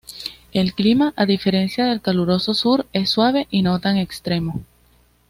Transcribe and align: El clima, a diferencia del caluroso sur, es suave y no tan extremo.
El 0.51 0.73
clima, 0.73 1.13
a 1.15 1.27
diferencia 1.27 1.85
del 1.85 2.01
caluroso 2.01 2.55
sur, 2.55 2.87
es 2.91 3.11
suave 3.11 3.45
y 3.51 3.61
no 3.61 3.79
tan 3.79 3.97
extremo. 3.97 4.63